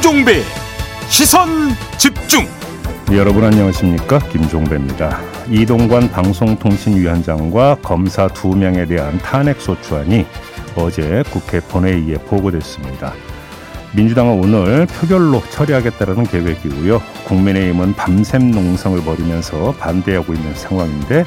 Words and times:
김종배 0.00 0.40
시선 1.10 1.48
집중 1.98 2.46
여러분 3.12 3.44
안녕하십니까 3.44 4.18
김종배입니다. 4.30 5.20
이동관 5.50 6.10
방송통신위원장과 6.10 7.76
검사 7.82 8.26
두 8.26 8.48
명에 8.48 8.86
대한 8.86 9.18
탄핵 9.18 9.60
소추안이 9.60 10.24
어제 10.74 11.22
국회 11.30 11.60
본회의에 11.60 12.14
보고됐습니다. 12.14 13.12
민주당은 13.94 14.42
오늘 14.42 14.86
표결로 14.86 15.42
처리하겠다는 15.50 16.24
계획이고요. 16.24 17.02
국민의힘은 17.26 17.94
밤샘 17.94 18.52
농성을 18.52 18.98
벌이면서 19.04 19.74
반대하고 19.78 20.32
있는 20.32 20.54
상황인데 20.54 21.24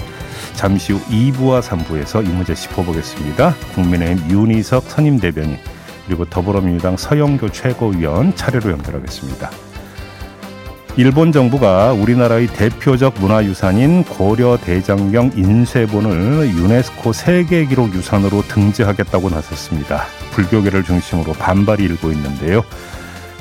잠시 0.56 0.94
후 0.94 1.00
2부와 1.12 1.62
3부에서 1.62 2.26
이 2.26 2.30
문제 2.30 2.56
짚어보겠습니다. 2.56 3.54
국민의힘 3.76 4.32
윤희석 4.32 4.86
선임 4.88 5.20
대변인 5.20 5.60
그리고 6.06 6.26
더불어민주당 6.26 6.98
서영교 6.98 7.50
최고위원 7.50 8.36
차례로 8.36 8.72
연결하겠습니다. 8.72 9.50
일본 10.96 11.32
정부가 11.32 11.92
우리나라의 11.92 12.48
대표적 12.48 13.16
문화유산인 13.20 14.04
고려 14.04 14.58
대장경 14.58 15.32
인쇄본을 15.36 16.50
유네스코 16.50 17.14
세계기록 17.14 17.96
유산으로 17.96 18.44
등재하겠다고 18.44 19.32
나섰습니다. 19.32 20.04
불교계를 20.34 20.84
중심으로 20.84 21.34
반발이 21.34 21.84
일고 21.84 22.12
있는데요. 22.12 22.64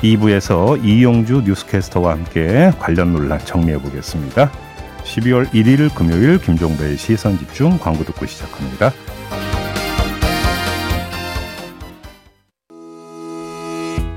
2부에서 0.01 0.83
이용주 0.83 1.43
뉴스캐스터와 1.45 2.13
함께 2.13 2.71
관련 2.79 3.13
논란 3.13 3.39
정리해 3.45 3.77
보겠습니다. 3.77 4.51
12월 5.03 5.47
1일 5.51 5.93
금요일 5.93 6.39
김종배의 6.39 6.97
시선 6.97 7.37
집중 7.37 7.77
광고 7.77 8.03
듣고 8.03 8.25
시작합니다. 8.25 8.91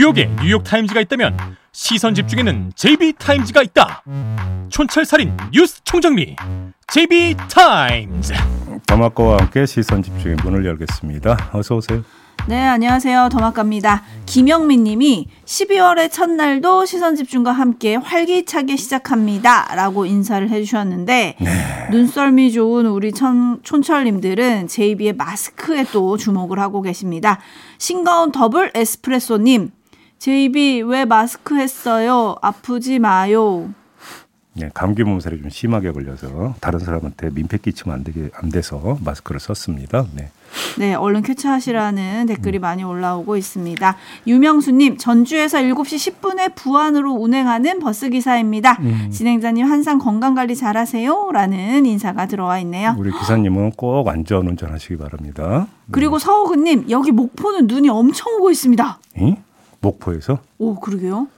뉴욕에 0.00 0.30
뉴욕 0.40 0.64
타임즈가 0.64 1.02
있다면 1.02 1.36
시선 1.72 2.14
집중에는 2.14 2.72
JB타임즈가 2.74 3.62
있다 3.64 4.02
촌철살인 4.70 5.36
뉴스 5.52 5.84
총정리 5.84 6.36
JB타임즈 6.90 8.32
더마카와 8.86 9.36
함께 9.40 9.66
시선 9.66 10.02
집중의 10.02 10.38
문을 10.42 10.64
열겠습니다. 10.64 11.50
어서 11.52 11.76
오세요. 11.76 12.02
네, 12.48 12.66
안녕하세요. 12.66 13.28
더마카입니다. 13.30 14.02
김영민 14.24 14.84
님이 14.84 15.28
12월의 15.44 16.10
첫날도 16.10 16.86
시선 16.86 17.14
집중과 17.14 17.52
함께 17.52 17.96
활기차게 17.96 18.76
시작합니다. 18.76 19.74
라고 19.74 20.06
인사를 20.06 20.48
해주셨는데, 20.48 21.36
네. 21.38 21.88
눈썰미 21.90 22.52
좋은 22.52 22.86
우리 22.86 23.12
천, 23.12 23.62
촌철님들은 23.62 24.68
JB의 24.68 25.12
마스크에 25.12 25.84
또 25.92 26.16
주목을 26.16 26.58
하고 26.58 26.80
계십니다. 26.80 27.38
싱거운 27.76 28.32
더블 28.32 28.70
에스프레소 28.74 29.36
님, 29.38 29.70
JB 30.20 30.82
왜 30.82 31.06
마스크 31.06 31.58
했어요? 31.58 32.36
아프지 32.42 32.98
마요. 32.98 33.70
네, 34.52 34.68
감기 34.74 35.02
몸살이 35.02 35.40
좀 35.40 35.48
심하게 35.48 35.92
걸려서 35.92 36.54
다른 36.60 36.78
사람한테 36.78 37.30
민폐 37.30 37.56
끼치면 37.56 37.96
안 37.96 38.04
되게 38.04 38.28
안 38.34 38.50
돼서 38.50 38.98
마스크를 39.02 39.40
썼습니다. 39.40 40.04
네. 40.14 40.28
네, 40.78 40.92
얼른 40.92 41.22
쾌차하시라는 41.22 42.26
댓글이 42.26 42.58
많이 42.58 42.84
올라오고 42.84 43.38
있습니다. 43.38 43.96
유명수님, 44.26 44.98
전주에서 44.98 45.56
7시 45.60 46.20
10분에 46.20 46.54
부안으로 46.54 47.12
운행하는 47.12 47.78
버스 47.78 48.10
기사입니다. 48.10 48.78
진행자님 49.10 49.64
항상 49.64 49.98
건강 49.98 50.34
관리 50.34 50.54
잘하세요. 50.54 51.30
라는 51.32 51.86
인사가 51.86 52.26
들어와 52.26 52.58
있네요. 52.58 52.94
우리 52.98 53.10
기사님은 53.10 53.70
꼭 53.70 54.06
안전 54.08 54.48
운전하시기 54.48 54.98
바랍니다. 54.98 55.66
그리고 55.90 56.18
서호근님, 56.18 56.90
여기 56.90 57.10
목포는 57.10 57.68
눈이 57.68 57.88
엄청 57.88 58.34
오고 58.34 58.50
있습니다. 58.50 58.98
이? 59.16 59.36
목포에서 59.80 60.38
오, 60.58 60.78
그러게요. 60.78 61.28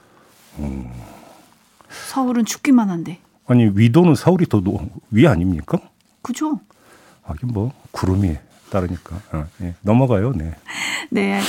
서울은 1.89 2.45
춥기만 2.45 2.89
한데. 2.89 3.19
아니 3.47 3.65
위도는 3.73 4.15
서울이 4.15 4.45
더 4.47 4.61
위 5.11 5.27
아닙니까? 5.27 5.77
그죠? 6.21 6.59
하긴 7.23 7.49
뭐 7.53 7.71
구름이 7.91 8.37
따르니까 8.69 9.15
아, 9.31 9.45
예. 9.61 9.75
넘어가요. 9.81 10.31
네. 10.33 10.55
네. 11.11 11.39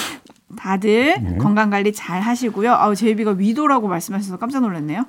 다들 0.57 1.23
네. 1.23 1.39
건강 1.39 1.71
관리 1.71 1.93
잘 1.93 2.21
하시고요. 2.21 2.73
아우, 2.73 2.95
제이비가 2.95 3.33
위도라고 3.33 3.89
말씀하셔서 3.89 4.37
깜짝 4.39 4.61
놀랐네요. 4.61 5.05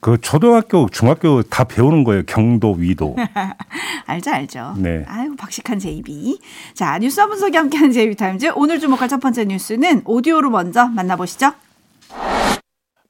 그 0.00 0.20
초등학교, 0.20 0.88
중학교 0.88 1.42
다 1.42 1.64
배우는 1.64 2.04
거예요. 2.04 2.22
경도, 2.24 2.72
위도. 2.72 3.16
알죠, 4.06 4.30
알죠. 4.30 4.74
네. 4.76 5.04
아이고, 5.06 5.34
박식한 5.36 5.78
제이비. 5.80 6.38
자, 6.74 6.98
뉴스 6.98 7.26
분석이 7.26 7.56
함께하는 7.56 7.92
제이비 7.92 8.14
타임즈. 8.14 8.52
오늘 8.54 8.78
주목할 8.78 9.08
첫 9.08 9.18
번째 9.20 9.44
뉴스는 9.46 10.02
오디오로 10.04 10.50
먼저 10.50 10.86
만나보시죠. 10.86 11.52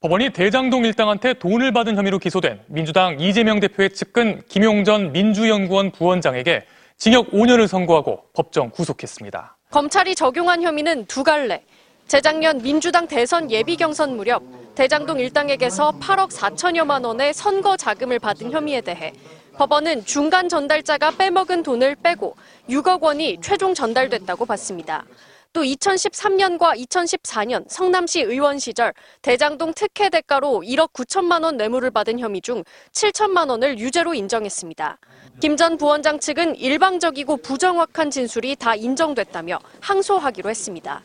법원이 0.00 0.30
대장동 0.30 0.84
일당한테 0.84 1.34
돈을 1.34 1.72
받은 1.72 1.96
혐의로 1.96 2.18
기소된 2.18 2.60
민주당 2.68 3.18
이재명 3.18 3.58
대표의 3.58 3.90
측근 3.90 4.40
김용 4.48 4.89
전 4.89 5.12
민주연구원 5.12 5.90
부원장에게 5.90 6.64
징역 6.96 7.32
5년을 7.32 7.66
선고하고 7.66 8.22
법정 8.32 8.70
구속했습니다. 8.70 9.56
검찰이 9.70 10.14
적용한 10.14 10.62
혐의는 10.62 11.06
두 11.06 11.24
갈래. 11.24 11.64
재작년 12.08 12.62
민주당 12.62 13.06
대선 13.06 13.50
예비 13.50 13.76
경선 13.76 14.16
무렵 14.16 14.42
대장동 14.74 15.20
일당에게서 15.20 15.92
8억 16.00 16.30
4천여만 16.30 17.04
원의 17.04 17.34
선거 17.34 17.76
자금을 17.76 18.18
받은 18.18 18.50
혐의에 18.50 18.80
대해 18.80 19.12
법원은 19.58 20.06
중간 20.06 20.48
전달자가 20.48 21.10
빼먹은 21.10 21.62
돈을 21.62 21.96
빼고 21.96 22.34
6억 22.70 23.02
원이 23.02 23.40
최종 23.42 23.74
전달됐다고 23.74 24.46
봤습니다. 24.46 25.04
또 25.52 25.62
2013년과 25.62 26.78
2014년 26.88 27.64
성남시 27.68 28.20
의원 28.20 28.58
시절 28.58 28.94
대장동 29.20 29.74
특혜 29.74 30.08
대가로 30.08 30.62
1억 30.64 30.92
9천만 30.92 31.42
원 31.44 31.58
뇌물을 31.58 31.90
받은 31.90 32.20
혐의 32.20 32.40
중 32.40 32.64
7천만 32.92 33.50
원을 33.50 33.78
유죄로 33.78 34.14
인정했습니다. 34.14 34.98
김 35.40 35.56
전 35.56 35.76
부원장 35.76 36.18
측은 36.20 36.56
일방적이고 36.56 37.36
부정확한 37.38 38.10
진술이 38.10 38.56
다 38.56 38.74
인정됐다며 38.74 39.58
항소하기로 39.80 40.48
했습니다. 40.48 41.02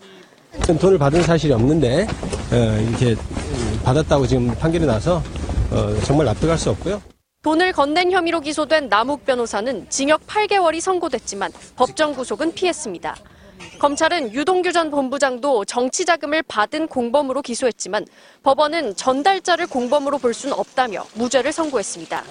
돈을 0.80 0.97
받은 0.97 1.24
사실이 1.24 1.53
없는데 1.53 2.08
어, 2.52 2.56
이렇게 2.88 3.16
받았다고 3.84 4.28
지금 4.28 4.53
판결이 4.56 4.86
나서 4.86 5.22
어, 5.72 5.94
정말 6.03 6.25
납득할 6.25 6.58
수 6.58 6.69
없고요. 6.69 7.02
돈을 7.41 7.74
건넨 7.74 8.12
혐의로 8.12 8.40
기소된 8.40 8.88
남욱 8.88 9.25
변호사는 9.25 9.88
징역 9.90 10.25
8개월이 10.28 10.80
선고됐지만 10.80 11.52
법정 11.75 12.13
구속은 12.13 12.53
피했습니다. 12.53 13.16
검찰은 13.80 14.34
유동규 14.34 14.72
전 14.72 14.90
본부장도 14.90 15.66
정치 15.66 16.06
자금을 16.06 16.44
받은 16.44 16.88
공범으로 16.88 17.42
기소했지만 17.42 18.06
법원은 18.44 18.96
전달자를 18.96 19.68
공범으로 19.68 20.19
볼 20.19 20.34
수는 20.34 20.58
없다며 20.58 21.06
무죄를 21.16 21.52
선고했습니다. 21.52 22.24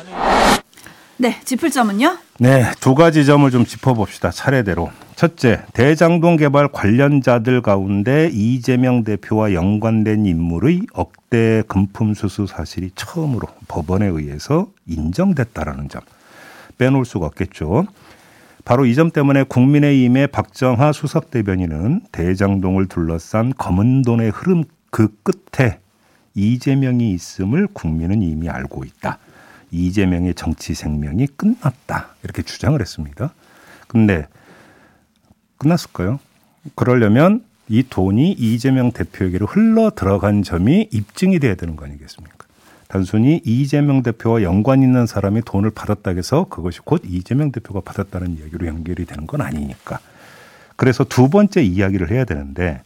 네, 1.18 1.38
짚을 1.44 1.70
점은요? 1.70 2.18
네, 2.40 2.64
두 2.80 2.94
가지 2.94 3.24
점을 3.24 3.48
좀 3.50 3.64
짚어봅시다. 3.64 4.30
차례대로. 4.30 4.90
첫째, 5.14 5.60
대장동 5.72 6.36
개발 6.36 6.68
관련자들 6.68 7.62
가운데 7.62 8.28
이재명 8.32 9.04
대표와 9.04 9.52
연관된 9.52 10.26
인물의 10.26 10.82
억대 10.92 11.62
금품 11.68 12.14
수수 12.14 12.46
사실이 12.46 12.90
처음으로 12.96 13.46
법원에 13.68 14.06
의해서 14.06 14.68
인정됐다라는 14.86 15.88
점. 15.88 16.00
빼놓을 16.78 17.04
수가 17.04 17.26
없겠죠. 17.26 17.86
바로 18.64 18.86
이 18.86 18.94
점 18.94 19.10
때문에 19.10 19.44
국민의힘의 19.44 20.28
박정하 20.28 20.92
수석 20.92 21.30
대변인은 21.30 22.02
대장동을 22.10 22.86
둘러싼 22.86 23.52
검은 23.56 24.02
돈의 24.02 24.30
흐름 24.30 24.64
그 24.90 25.08
끝에 25.22 25.78
이재명이 26.34 27.12
있음을 27.12 27.68
국민은 27.72 28.22
이미 28.22 28.48
알고 28.48 28.84
있다. 28.84 29.18
이재명의 29.72 30.34
정치 30.34 30.74
생명이 30.74 31.26
끝났다. 31.36 32.14
이렇게 32.22 32.42
주장을 32.42 32.78
했습니다. 32.80 33.32
근데 33.88 34.26
끝났을까요? 35.58 36.20
그러려면 36.76 37.42
이 37.68 37.82
돈이 37.88 38.32
이재명 38.32 38.92
대표에게로 38.92 39.46
흘러 39.46 39.90
들어간 39.90 40.42
점이 40.42 40.88
입증이 40.92 41.38
돼야 41.38 41.54
되는 41.54 41.74
거 41.74 41.86
아니겠습니까? 41.86 42.46
단순히 42.86 43.40
이재명 43.44 44.02
대표와 44.02 44.42
연관 44.42 44.82
있는 44.82 45.06
사람이 45.06 45.42
돈을 45.46 45.70
받았다 45.70 46.10
해서 46.10 46.44
그것이 46.50 46.80
곧 46.84 47.00
이재명 47.06 47.50
대표가 47.50 47.80
받았다는 47.80 48.36
이야기로 48.38 48.66
연결이 48.66 49.06
되는 49.06 49.26
건 49.26 49.40
아니니까. 49.40 49.98
그래서 50.76 51.02
두 51.04 51.30
번째 51.30 51.62
이야기를 51.62 52.10
해야 52.10 52.26
되는데 52.26 52.82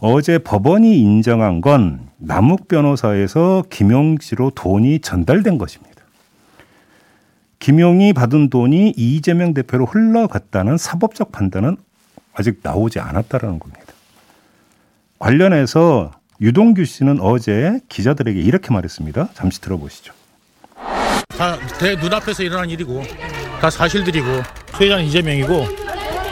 어제 0.00 0.38
법원이 0.38 0.98
인정한 0.98 1.60
건 1.60 2.08
남욱 2.16 2.66
변호사에서 2.66 3.64
김용지로 3.70 4.50
돈이 4.54 5.00
전달된 5.00 5.58
것입니다. 5.58 5.87
김용이 7.58 8.12
받은 8.12 8.50
돈이 8.50 8.94
이재명 8.96 9.54
대표로 9.54 9.86
흘러갔다는 9.86 10.78
사법적 10.78 11.32
판단은 11.32 11.76
아직 12.34 12.60
나오지 12.62 13.00
않았다라는 13.00 13.58
겁니다. 13.58 13.92
관련해서 15.18 16.12
유동규 16.40 16.84
씨는 16.84 17.20
어제 17.20 17.80
기자들에게 17.88 18.40
이렇게 18.40 18.72
말했습니다. 18.72 19.30
잠시 19.34 19.60
들어보시죠. 19.60 20.14
다내 21.28 21.96
눈앞에서 21.96 22.44
일어난 22.44 22.70
일이고 22.70 23.02
다 23.60 23.70
사실들이고 23.70 24.26
수혜자는 24.76 25.04
이재명이고 25.04 25.66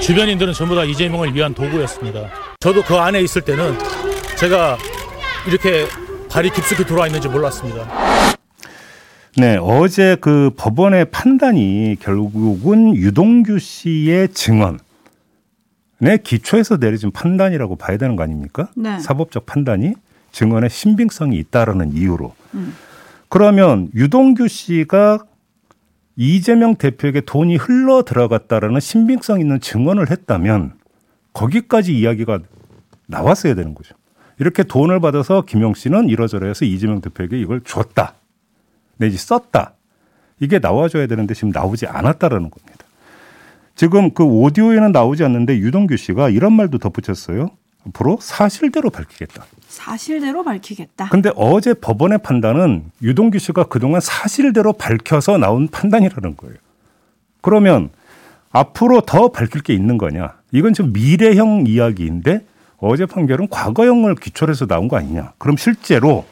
주변인들은 0.00 0.52
전부 0.52 0.76
다 0.76 0.84
이재명을 0.84 1.34
위한 1.34 1.54
도구였습니다. 1.54 2.28
저도 2.60 2.82
그 2.84 2.94
안에 2.96 3.20
있을 3.22 3.42
때는 3.42 3.76
제가 4.38 4.78
이렇게 5.48 5.86
발이 6.30 6.50
깊숙이 6.50 6.84
들어와 6.84 7.06
있는지 7.06 7.28
몰랐습니다. 7.28 8.35
네, 9.38 9.58
어제 9.60 10.16
그 10.18 10.50
법원의 10.56 11.10
판단이 11.10 11.96
결국은 12.00 12.96
유동규 12.96 13.58
씨의 13.58 14.32
증언 14.32 14.78
네, 15.98 16.16
기초에서 16.16 16.78
내려진 16.78 17.10
판단이라고 17.10 17.76
봐야 17.76 17.98
되는 17.98 18.16
거 18.16 18.22
아닙니까? 18.22 18.70
네. 18.74 18.98
사법적 18.98 19.44
판단이 19.44 19.92
증언의 20.32 20.70
신빙성이 20.70 21.36
있다라는 21.38 21.92
이유로. 21.92 22.34
그러면 23.28 23.90
유동규 23.94 24.48
씨가 24.48 25.24
이재명 26.16 26.76
대표에게 26.76 27.20
돈이 27.20 27.56
흘러 27.56 28.04
들어갔다라는 28.04 28.80
신빙성 28.80 29.40
있는 29.40 29.60
증언을 29.60 30.10
했다면 30.10 30.72
거기까지 31.34 31.98
이야기가 31.98 32.40
나왔어야 33.06 33.54
되는 33.54 33.74
거죠. 33.74 33.94
이렇게 34.38 34.62
돈을 34.62 35.00
받아서 35.00 35.42
김용 35.42 35.74
씨는 35.74 36.08
이러저러해서 36.08 36.64
이재명 36.64 37.02
대표에게 37.02 37.38
이걸 37.38 37.60
줬다. 37.62 38.14
내지 38.96 39.16
썼다. 39.16 39.72
이게 40.40 40.58
나와줘야 40.58 41.06
되는데 41.06 41.34
지금 41.34 41.50
나오지 41.50 41.86
않았다라는 41.86 42.50
겁니다. 42.50 42.84
지금 43.74 44.12
그 44.12 44.24
오디오에는 44.24 44.92
나오지 44.92 45.22
않는데 45.24 45.58
유동규 45.58 45.96
씨가 45.96 46.30
이런 46.30 46.52
말도 46.54 46.78
덧붙였어요. 46.78 47.50
앞으로 47.88 48.18
사실대로 48.20 48.90
밝히겠다. 48.90 49.44
사실대로 49.68 50.42
밝히겠다. 50.42 51.08
근데 51.10 51.30
어제 51.36 51.74
법원의 51.74 52.18
판단은 52.18 52.90
유동규 53.02 53.38
씨가 53.38 53.64
그동안 53.64 54.00
사실대로 54.00 54.72
밝혀서 54.72 55.38
나온 55.38 55.68
판단이라는 55.68 56.36
거예요. 56.36 56.56
그러면 57.42 57.90
앞으로 58.50 59.02
더 59.02 59.28
밝힐 59.28 59.62
게 59.62 59.74
있는 59.74 59.98
거냐? 59.98 60.34
이건 60.52 60.72
지금 60.72 60.92
미래형 60.92 61.64
이야기인데 61.66 62.44
어제 62.78 63.06
판결은 63.06 63.48
과거형을 63.48 64.16
기초로 64.16 64.50
해서 64.50 64.66
나온 64.66 64.88
거 64.88 64.96
아니냐? 64.96 65.34
그럼 65.38 65.56
실제로 65.56 66.24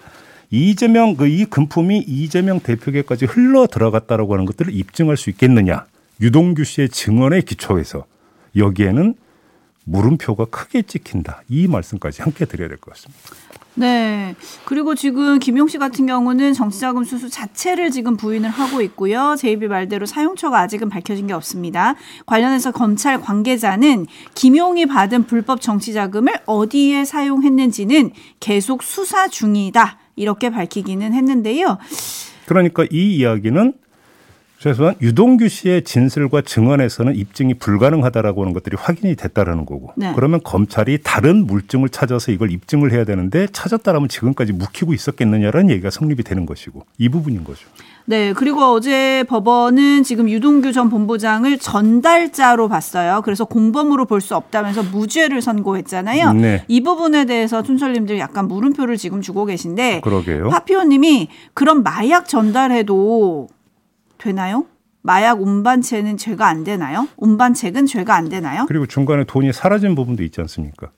이재명 0.59 1.17
그 1.17 1.27
이 1.27 1.45
금품이 1.47 2.05
이재명 2.07 2.61
대표에게까지 2.61 3.25
흘러 3.25 3.67
들어갔다라고 3.67 4.35
하는 4.35 4.45
것들을 4.45 4.73
입증할 4.73 5.17
수 5.17 5.29
있겠느냐? 5.31 5.85
유동규 6.21 6.63
씨의 6.63 6.91
증언에 6.91 7.41
기초해서 7.41 8.05
여기에는 8.57 9.15
물음표가 9.83 10.45
크게 10.47 10.83
찍힌다. 10.83 11.43
이 11.49 11.67
말씀까지 11.67 12.23
함께 12.23 12.45
드려야 12.45 12.69
될 12.69 12.79
것 12.79 12.95
같습니다. 12.95 13.21
네. 13.75 14.37
그리고 14.65 14.95
지금 14.95 15.41
김용 15.41 15.67
씨 15.67 15.79
같은 15.79 16.07
경우는 16.07 16.53
정치자금 16.53 17.03
수수 17.03 17.29
자체를 17.29 17.91
지금 17.91 18.17
부인을 18.17 18.49
하고 18.49 18.81
있고요. 18.83 19.35
제이비 19.37 19.67
말대로 19.67 20.07
사용처가 20.07 20.61
아직은 20.61 20.89
밝혀진 20.89 21.27
게 21.27 21.33
없습니다. 21.33 21.97
관련해서 22.27 22.71
검찰 22.71 23.21
관계자는 23.21 24.07
김용이 24.37 24.87
받은 24.87 25.25
불법 25.27 25.61
정치자금을 25.61 26.33
어디에 26.47 27.05
사용했는지는 27.05 28.13
계속 28.39 28.85
수사 28.85 29.27
중이다. 29.27 29.99
이렇게 30.17 30.51
밝히기는 30.51 31.13
했는데요. 31.13 31.79
그러니까 32.47 32.85
이 32.91 33.17
이야기는 33.17 33.73
최소한 34.65 34.95
유동규 35.03 35.47
씨의 35.47 35.85
진술과 35.85 36.41
증언에서는 36.41 37.15
입증이 37.17 37.53
불가능하다라고 37.53 38.41
하는 38.41 38.55
것들이 38.55 38.79
확인이 38.81 39.15
됐다라는 39.15 39.67
거고. 39.67 39.93
네. 39.95 40.11
그러면 40.15 40.41
검찰이 40.43 41.01
다른 41.05 41.47
물증을 41.47 41.91
찾아서 41.91 42.33
이걸 42.33 42.51
입증을 42.51 42.91
해야 42.91 43.05
되는데 43.05 43.47
찾았다라면 43.53 44.09
지금까지 44.09 44.55
묵히고 44.55 44.95
있었겠느냐라는 44.95 45.69
얘기가 45.69 45.91
성립이 45.91 46.23
되는 46.23 46.47
것이고 46.47 46.87
이 46.97 47.11
부분인 47.11 47.45
거죠. 47.45 47.69
네, 48.07 48.33
그리고 48.33 48.63
어제 48.63 49.23
법원은 49.29 50.03
지금 50.03 50.31
유동규 50.31 50.73
전 50.73 50.89
본부장을 50.89 51.59
전달자로 51.59 52.69
봤어요. 52.69 53.21
그래서 53.23 53.45
공범으로 53.45 54.07
볼 54.07 54.23
수 54.23 54.35
없다면서 54.35 54.85
무죄를 54.85 55.43
선고했잖아요. 55.43 56.33
네. 56.33 56.65
이 56.69 56.83
부분에 56.83 57.27
대해서 57.27 57.63
촌철님들 57.63 58.19
약간 58.19 58.49
물음표를 58.49 58.97
지금 58.97 59.21
주고 59.21 59.45
계신데 59.45 60.01
그러게요. 60.01 60.49
파피오님이 60.49 61.29
그럼 61.53 61.83
마약 61.83 62.27
전달해도 62.27 63.49
되나요? 64.25 64.65
마약 65.03 65.43
운반체는 65.43 66.17
죄가 66.17 66.49
안 66.49 66.65
되나요? 66.65 67.07
운반책은 67.19 67.85
죄가 67.85 68.17
안 68.17 68.31
되나요? 68.31 68.65
그리고 68.67 68.87
중간에 68.87 69.25
돈이 69.25 69.53
사라진 69.53 69.95
부분도 69.95 70.23
있지 70.23 70.41
않습니까? 70.41 70.91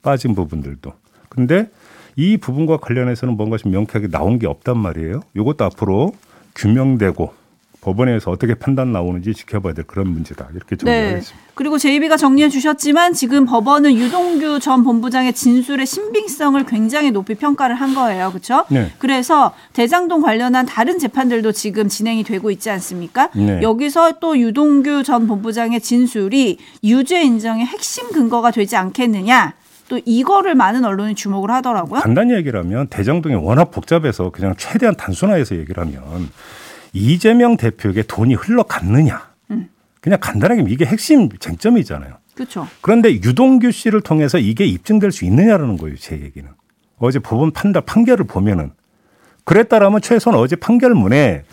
빠진 0.00 0.34
부분들도. 0.34 0.90
근데 1.28 1.70
이 2.16 2.38
부분과 2.38 2.78
관련해서는 2.78 3.36
뭔가 3.36 3.58
좀 3.58 3.70
명쾌하게 3.72 4.08
나온 4.08 4.38
게 4.38 4.46
없단 4.46 4.78
말이에요. 4.78 5.20
이것도 5.36 5.64
앞으로 5.66 6.14
규명되고 6.54 7.34
법원에서 7.80 8.30
어떻게 8.30 8.54
판단 8.54 8.92
나오는지 8.92 9.32
지켜봐야 9.32 9.72
될 9.72 9.86
그런 9.86 10.08
문제다. 10.08 10.48
이렇게 10.54 10.76
네. 10.76 10.84
정리하겠습니다. 10.84 11.50
그리고 11.54 11.78
제이비가 11.78 12.16
정리해 12.16 12.48
주셨지만 12.48 13.12
지금 13.14 13.46
법원은 13.46 13.94
유동규 13.94 14.60
전 14.60 14.84
본부장의 14.84 15.32
진술의 15.32 15.86
신빙성을 15.86 16.64
굉장히 16.66 17.10
높이 17.10 17.34
평가를 17.34 17.74
한 17.74 17.94
거예요. 17.94 18.30
그렇죠? 18.30 18.64
네. 18.68 18.90
그래서 18.98 19.52
대장동 19.72 20.22
관련한 20.22 20.66
다른 20.66 20.98
재판들도 20.98 21.52
지금 21.52 21.88
진행이 21.88 22.24
되고 22.24 22.50
있지 22.50 22.70
않습니까? 22.70 23.30
네. 23.34 23.60
여기서 23.62 24.14
또 24.20 24.38
유동규 24.38 25.02
전 25.02 25.26
본부장의 25.26 25.80
진술이 25.80 26.58
유죄 26.84 27.22
인정의 27.22 27.66
핵심 27.66 28.10
근거가 28.10 28.50
되지 28.50 28.76
않겠느냐? 28.76 29.54
또 29.88 30.00
이거를 30.04 30.54
많은 30.54 30.84
언론이 30.84 31.14
주목을 31.16 31.50
하더라고요. 31.50 32.00
간단히 32.00 32.34
얘기를 32.34 32.60
하면 32.60 32.86
대장동이 32.86 33.34
워낙 33.34 33.72
복잡해서 33.72 34.30
그냥 34.30 34.54
최대한 34.56 34.94
단순화해서 34.96 35.56
얘기를 35.56 35.82
하면 35.84 36.30
이재명 36.92 37.56
대표에게 37.56 38.02
돈이 38.02 38.34
흘러갔느냐. 38.34 39.30
그냥 40.00 40.18
간단하게 40.20 40.64
이게 40.68 40.86
핵심 40.86 41.28
쟁점이잖아요. 41.28 42.16
그렇죠. 42.34 42.66
그런데 42.80 43.12
유동규 43.12 43.70
씨를 43.70 44.00
통해서 44.00 44.38
이게 44.38 44.64
입증될 44.64 45.12
수 45.12 45.26
있느냐라는 45.26 45.76
거예요, 45.76 45.96
제 45.96 46.18
얘기는. 46.18 46.48
어제 46.98 47.18
법원 47.18 47.50
판단 47.50 47.84
판결을 47.84 48.26
보면은 48.26 48.72
그랬다라면 49.44 50.00
최소한 50.00 50.38
어제 50.38 50.56
판결문에 50.56 51.44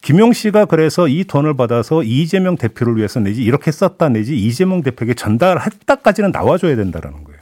김용 0.00 0.32
씨가 0.32 0.64
그래서 0.64 1.06
이 1.06 1.22
돈을 1.24 1.56
받아서 1.56 2.02
이재명 2.02 2.56
대표를 2.56 2.96
위해서 2.96 3.20
내지 3.20 3.42
이렇게 3.44 3.70
썼다 3.70 4.08
내지 4.08 4.36
이재명 4.36 4.82
대표에게 4.82 5.14
전달했다까지는 5.14 6.32
나와줘야 6.32 6.74
된다라는 6.74 7.22
거예요. 7.22 7.40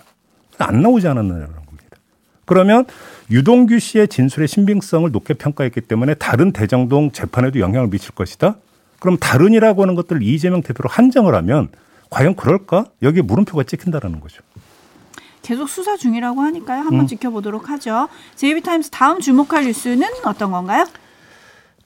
안 0.59 0.83
나오지 0.83 1.09
않았느냐는 1.09 1.47
겁니다. 1.47 1.97
그러면 2.45 2.85
유동규 3.31 3.79
씨의 3.79 4.09
진술의 4.09 4.49
신빙성을 4.49 5.11
높게 5.13 5.35
평가했기 5.35 5.83
때문에 5.83 6.15
다른 6.15 6.53
대장동 6.53 7.13
재판에도 7.13 7.61
영향을 7.61 7.89
미칠 7.89 8.13
것이다. 8.13 8.57
그럼 8.99 9.17
다른이라고 9.19 9.83
하는 9.83 9.95
것들을 9.95 10.23
이재명 10.23 10.63
대표로 10.63 10.89
한정을 10.91 11.35
하면 11.37 11.69
과연 12.11 12.35
그럴까? 12.35 12.87
여기에 13.03 13.23
물음표가 13.23 13.63
찍힌다라는 13.63 14.21
거죠. 14.21 14.43
계속 15.43 15.69
수사 15.69 15.97
중이라고 15.97 16.41
하니까요. 16.41 16.83
음. 16.83 16.87
한번 16.87 17.07
지켜보도록 17.07 17.71
하죠. 17.71 18.09
제이비타임스 18.35 18.91
다음 18.91 19.21
주목할 19.21 19.65
뉴스는 19.65 20.07
어떤 20.25 20.51
건가요? 20.51 20.85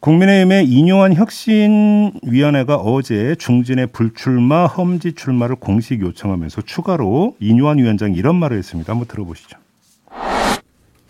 국민의힘의 0.01 0.67
이뇨한 0.67 1.15
혁신위원회가 1.15 2.77
어제 2.77 3.37
중진의 3.39 3.89
불출마, 3.89 4.67
험지 4.67 5.15
출마를 5.15 5.57
공식 5.57 6.01
요청하면서 6.01 6.63
추가로 6.63 7.37
이뇨한 7.39 7.79
위원장이 7.79 8.15
이런 8.15 8.37
말을 8.37 8.59
했습니다. 8.59 8.93
한번 8.93 9.09
들어보시죠. 9.09 9.64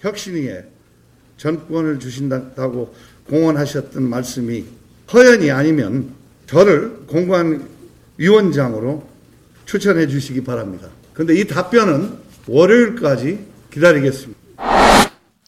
혁신위에 0.05 0.65
전권을 1.39 1.99
주신다고 1.99 2.95
공언하셨던 3.29 4.03
말씀이 4.03 4.65
허연이 5.13 5.51
아니면 5.51 6.11
저를 6.47 7.07
공관 7.07 7.67
위원장으로 8.19 9.03
추천해 9.65 10.07
주시기 10.07 10.45
바랍니다. 10.45 10.89
근데 11.15 11.35
이 11.35 11.47
답변은 11.47 12.19
월요일까지 12.47 13.39
기다리겠습니다. 13.73 14.41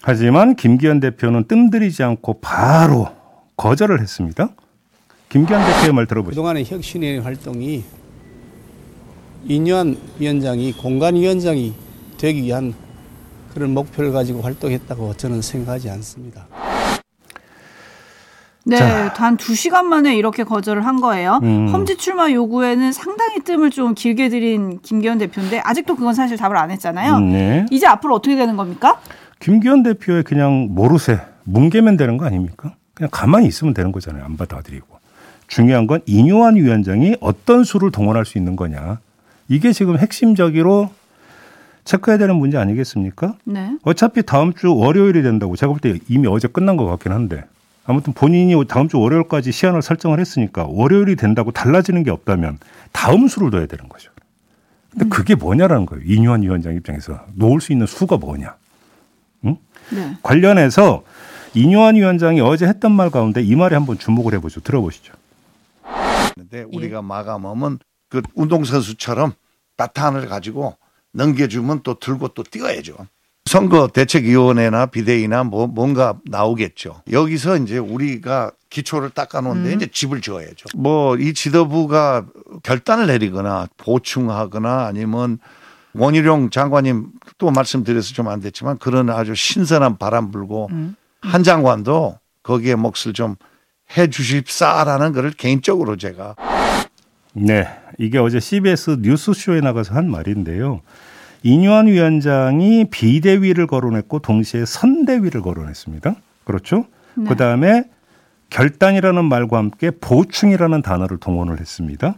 하지만 0.02 0.56
김기현 0.56 1.00
대표는 1.00 1.44
뜸들이지 1.44 2.02
않고 2.02 2.40
바로 2.40 3.08
거절을 3.56 4.00
했습니다. 4.00 4.54
김기현 5.28 5.60
대표의 5.64 5.92
말 5.92 6.06
들어보시죠. 6.06 6.40
그동안의 6.40 6.64
혁신의 6.64 7.20
활동이 7.20 7.84
이뇨한 9.46 9.96
위원장이 10.18 10.72
공간위원장이 10.72 11.74
되기 12.18 12.42
위한 12.42 12.74
그런 13.56 13.72
목표를 13.72 14.12
가지고 14.12 14.42
활동했다고 14.42 15.14
저는 15.14 15.40
생각하지 15.40 15.88
않습니다. 15.88 16.46
네, 18.66 18.76
자. 18.76 19.14
단두 19.14 19.54
시간 19.54 19.86
만에 19.86 20.14
이렇게 20.14 20.44
거절을 20.44 20.84
한 20.84 21.00
거예요. 21.00 21.40
음. 21.42 21.68
험지 21.68 21.96
출마 21.96 22.30
요구에는 22.30 22.92
상당히 22.92 23.40
뜸을 23.40 23.70
좀 23.70 23.94
길게 23.94 24.28
들인 24.28 24.80
김기현 24.82 25.16
대표인데 25.16 25.60
아직도 25.60 25.96
그건 25.96 26.12
사실 26.12 26.36
답을 26.36 26.54
안 26.58 26.70
했잖아요. 26.70 27.14
음, 27.16 27.32
네. 27.32 27.66
이제 27.70 27.86
앞으로 27.86 28.16
어떻게 28.16 28.36
되는 28.36 28.58
겁니까? 28.58 29.00
김기현 29.38 29.84
대표의 29.84 30.24
그냥 30.24 30.68
모르쇠 30.72 31.18
뭉개면 31.44 31.96
되는 31.96 32.18
거 32.18 32.26
아닙니까? 32.26 32.74
그냥 32.92 33.08
가만히 33.10 33.46
있으면 33.46 33.72
되는 33.72 33.90
거잖아요. 33.90 34.22
안 34.22 34.36
받아들이고. 34.36 34.86
중요한 35.46 35.86
건 35.86 36.02
이뇨한 36.04 36.56
위원장이 36.56 37.16
어떤 37.20 37.64
수를 37.64 37.90
동원할 37.90 38.26
수 38.26 38.36
있는 38.36 38.54
거냐. 38.54 38.98
이게 39.48 39.72
지금 39.72 39.96
핵심적으로 39.96 40.90
체크해야 41.86 42.18
되는 42.18 42.36
문제 42.36 42.58
아니겠습니까? 42.58 43.36
네. 43.44 43.78
어차피 43.82 44.22
다음 44.22 44.52
주 44.52 44.74
월요일이 44.74 45.22
된다고 45.22 45.56
제가 45.56 45.72
볼 45.72 45.80
때 45.80 45.98
이미 46.08 46.26
어제 46.28 46.48
끝난 46.48 46.76
것 46.76 46.84
같긴 46.86 47.12
한데 47.12 47.44
아무튼 47.84 48.12
본인이 48.12 48.52
다음 48.66 48.88
주 48.88 48.98
월요일까지 48.98 49.52
시한을 49.52 49.80
설정을 49.80 50.18
했으니까 50.20 50.66
월요일이 50.68 51.16
된다고 51.16 51.52
달라지는 51.52 52.02
게 52.02 52.10
없다면 52.10 52.58
다음 52.92 53.28
수를 53.28 53.50
둬야 53.50 53.66
되는 53.66 53.88
거죠. 53.88 54.10
근데 54.90 55.08
그게 55.08 55.34
뭐냐라는 55.34 55.86
거예요. 55.86 56.02
이뇨한 56.04 56.42
위원장 56.42 56.74
입장에서 56.74 57.20
놓을 57.34 57.60
수 57.60 57.72
있는 57.72 57.86
수가 57.86 58.16
뭐냐. 58.16 58.56
응? 59.44 59.56
네. 59.90 60.16
관련해서 60.22 61.04
이뇨한 61.54 61.94
위원장이 61.94 62.40
어제 62.40 62.66
했던 62.66 62.92
말 62.92 63.10
가운데 63.10 63.42
이 63.42 63.54
말에 63.54 63.76
한번 63.76 63.96
주목을 63.98 64.34
해보죠. 64.34 64.60
들어보시죠. 64.60 65.14
근데 66.34 66.64
우리가 66.72 67.00
마감하면 67.02 67.78
그 68.08 68.22
운동선수처럼 68.34 69.32
바탄을 69.76 70.26
가지고 70.28 70.76
넘겨주면 71.16 71.80
또 71.82 71.98
들고 71.98 72.28
또 72.28 72.42
뛰어야죠. 72.42 72.94
선거 73.46 73.86
대책위원회나 73.88 74.86
비대위나 74.86 75.44
뭐 75.44 75.66
뭔가 75.66 76.18
나오겠죠. 76.24 77.02
여기서 77.10 77.58
이제 77.58 77.78
우리가 77.78 78.50
기초를 78.70 79.10
닦아놓은데 79.10 79.72
이제 79.74 79.86
집을 79.86 80.20
지어야죠. 80.20 80.66
뭐 80.76 81.16
이 81.16 81.32
지도부가 81.32 82.26
결단을 82.62 83.06
내리거나 83.06 83.68
보충하거나 83.76 84.86
아니면 84.86 85.38
원희룡 85.94 86.50
장관님 86.50 87.06
또 87.38 87.50
말씀드려서 87.50 88.12
좀 88.14 88.28
안 88.28 88.40
됐지만 88.40 88.78
그런 88.78 89.08
아주 89.10 89.34
신선한 89.34 89.98
바람 89.98 90.30
불고 90.30 90.68
한 91.22 91.42
장관도 91.42 92.18
거기에 92.42 92.74
몫을 92.74 93.12
좀 93.14 93.36
해 93.96 94.10
주십사라는 94.10 95.12
거를 95.12 95.30
개인적으로 95.30 95.96
제가 95.96 96.34
네. 97.38 97.66
이게 97.98 98.18
어제 98.18 98.40
CBS 98.40 98.98
뉴스쇼에 99.00 99.60
나가서 99.60 99.94
한 99.94 100.10
말인데요. 100.10 100.80
이뇨한 101.42 101.86
위원장이 101.86 102.86
비대위를 102.90 103.66
거론했고 103.66 104.20
동시에 104.20 104.64
선대위를 104.64 105.42
거론했습니다. 105.42 106.14
그렇죠? 106.44 106.86
네. 107.14 107.24
그 107.28 107.36
다음에 107.36 107.84
결단이라는 108.50 109.24
말과 109.24 109.58
함께 109.58 109.90
보충이라는 109.90 110.82
단어를 110.82 111.18
동원을 111.18 111.60
했습니다. 111.60 112.14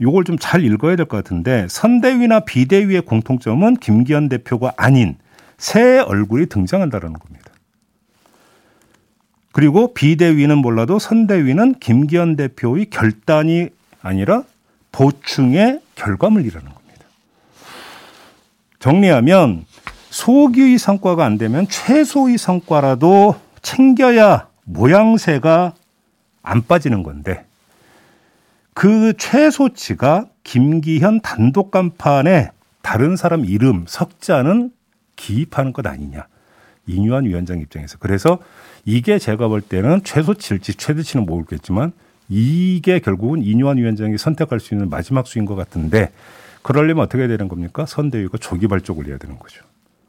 요걸 0.00 0.24
좀 0.24 0.38
잘 0.38 0.64
읽어야 0.64 0.96
될 0.96 1.06
것 1.06 1.16
같은데 1.16 1.66
선대위나 1.68 2.40
비대위의 2.40 3.02
공통점은 3.02 3.76
김기현 3.76 4.28
대표가 4.28 4.72
아닌 4.76 5.16
새 5.58 5.98
얼굴이 5.98 6.46
등장한다라는 6.46 7.18
겁니다. 7.18 7.50
그리고 9.52 9.92
비대위는 9.92 10.58
몰라도 10.58 10.98
선대위는 10.98 11.74
김기현 11.74 12.36
대표의 12.36 12.86
결단이 12.86 13.68
아니라 14.00 14.44
보충의 14.92 15.80
결과물이라는 15.94 16.68
겁니다. 16.68 17.06
정리하면 18.78 19.64
소기의 20.10 20.78
성과가 20.78 21.24
안 21.24 21.38
되면 21.38 21.66
최소의 21.68 22.38
성과라도 22.38 23.36
챙겨야 23.62 24.48
모양새가 24.64 25.74
안 26.42 26.66
빠지는 26.66 27.02
건데 27.02 27.46
그 28.74 29.14
최소치가 29.16 30.26
김기현 30.44 31.20
단독 31.20 31.70
간판에 31.70 32.50
다른 32.82 33.16
사람 33.16 33.44
이름 33.44 33.84
석자는 33.86 34.72
기입하는 35.16 35.72
것 35.72 35.86
아니냐. 35.86 36.26
이뉴한 36.86 37.26
위원장 37.26 37.60
입장에서. 37.60 37.96
그래서 37.98 38.38
이게 38.84 39.18
제가 39.18 39.46
볼 39.48 39.60
때는 39.60 40.02
최소치일지 40.02 40.74
최대치는 40.74 41.26
모르겠지만 41.26 41.92
이게 42.28 42.98
결국은 43.00 43.42
이뉴한 43.42 43.78
위원장이 43.78 44.18
선택할 44.18 44.60
수 44.60 44.74
있는 44.74 44.88
마지막 44.90 45.26
수인 45.26 45.44
것 45.44 45.54
같은데 45.54 46.10
그러려면 46.62 47.04
어떻게 47.04 47.26
되는 47.26 47.48
겁니까? 47.48 47.86
선대위가 47.86 48.38
조기 48.38 48.68
발족을 48.68 49.06
해야 49.08 49.18
되는 49.18 49.38
거죠. 49.38 49.62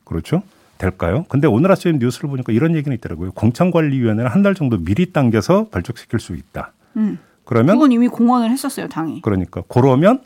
그렇죠? 0.05 0.43
될까요? 0.77 1.25
근데 1.29 1.47
오늘 1.47 1.71
아침 1.71 1.97
뉴스를 1.99 2.29
보니까 2.29 2.51
이런 2.51 2.75
얘기는 2.75 2.95
있더라고요. 2.97 3.31
공천관리위원회는 3.31 4.29
한 4.29 4.43
달 4.43 4.53
정도 4.55 4.77
미리 4.77 5.11
당겨서 5.13 5.67
발족시킬 5.69 6.19
수 6.19 6.35
있다. 6.35 6.71
음. 6.97 7.19
그러면 7.45 7.75
그건 7.75 7.91
이미 7.91 8.07
공언을 8.07 8.49
했었어요, 8.51 8.87
당이. 8.87 9.21
그러니까 9.21 9.63
그러면 9.67 10.21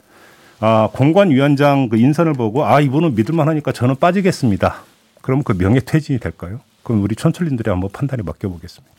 아, 0.60 0.90
공관위원장 0.94 1.90
그 1.90 1.98
인선을 1.98 2.34
보고 2.34 2.66
아 2.66 2.80
이분은 2.82 3.16
믿을만 3.16 3.48
하니까 3.48 3.72
저는 3.72 3.96
빠지겠습니다. 3.98 4.84
그럼 5.22 5.44
그 5.44 5.56
명예 5.58 5.80
퇴진이 5.80 6.20
될까요? 6.20 6.60
그럼 6.84 7.04
우리 7.04 7.16
촌철님들이 7.16 7.70
한번 7.70 7.90
판단에 7.92 8.24
맡겨보겠습니다. 8.24 8.96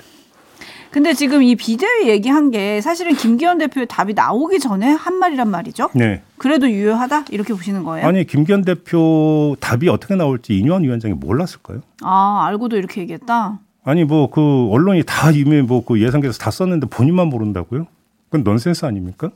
근데 0.90 1.12
지금 1.12 1.42
이 1.42 1.54
비대위 1.54 2.08
얘기한 2.08 2.50
게 2.50 2.80
사실은 2.80 3.14
김기현 3.14 3.58
대표의 3.58 3.86
답이 3.88 4.14
나오기 4.14 4.58
전에 4.58 4.90
한 4.92 5.14
말이란 5.14 5.48
말이죠. 5.50 5.90
네. 5.94 6.22
그래도 6.38 6.70
유효하다 6.70 7.26
이렇게 7.30 7.52
보시는 7.52 7.84
거예요? 7.84 8.06
아니 8.06 8.26
김기현 8.26 8.62
대표 8.64 9.56
답이 9.60 9.88
어떻게 9.88 10.14
나올지 10.14 10.58
이뇨한 10.58 10.82
위원장이 10.84 11.14
몰랐을까요? 11.14 11.82
아 12.02 12.44
알고도 12.46 12.76
이렇게 12.76 13.02
얘기했다. 13.02 13.58
아니 13.84 14.04
뭐 14.04 14.30
그 14.30 14.68
언론이 14.70 15.02
다 15.04 15.30
이미 15.30 15.62
뭐 15.62 15.84
그 15.84 16.00
예상돼서 16.00 16.38
다 16.38 16.50
썼는데 16.50 16.86
본인만 16.88 17.28
모른다고요? 17.28 17.86
그건 18.30 18.44
넌센스 18.44 18.84
아닙니까? 18.84 19.30